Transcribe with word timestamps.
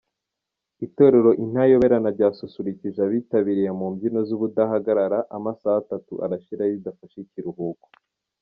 Itorero 0.85 1.31
Intayoberana 1.43 2.09
ryasusurukije 2.15 2.99
abitabiriye 3.07 3.69
mu 3.79 3.85
mbyino 3.93 4.19
z’ubudahagarara, 4.27 5.19
amasaha 5.37 5.77
atatu 5.83 6.13
arashira 6.25 6.63
ridafashe 6.71 7.17
ikiruhuko. 7.25 7.87